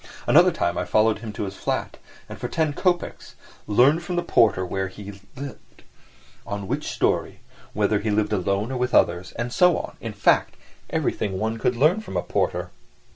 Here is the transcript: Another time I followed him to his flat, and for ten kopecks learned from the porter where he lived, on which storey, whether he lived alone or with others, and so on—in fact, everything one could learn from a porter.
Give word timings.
Another 0.25 0.51
time 0.51 0.79
I 0.79 0.83
followed 0.85 1.19
him 1.19 1.31
to 1.33 1.43
his 1.43 1.55
flat, 1.55 1.97
and 2.27 2.39
for 2.39 2.47
ten 2.47 2.73
kopecks 2.73 3.35
learned 3.67 4.01
from 4.01 4.15
the 4.15 4.23
porter 4.23 4.65
where 4.65 4.87
he 4.87 5.21
lived, 5.35 5.83
on 6.43 6.67
which 6.67 6.87
storey, 6.87 7.41
whether 7.73 7.99
he 7.99 8.09
lived 8.09 8.33
alone 8.33 8.71
or 8.71 8.77
with 8.77 8.95
others, 8.95 9.31
and 9.33 9.53
so 9.53 9.77
on—in 9.77 10.13
fact, 10.13 10.55
everything 10.89 11.37
one 11.37 11.59
could 11.59 11.75
learn 11.75 11.99
from 12.01 12.17
a 12.17 12.23
porter. 12.23 12.71